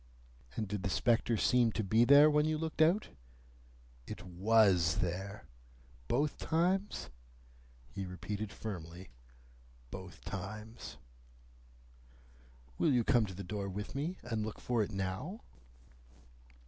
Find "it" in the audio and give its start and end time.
4.07-4.23, 14.81-14.91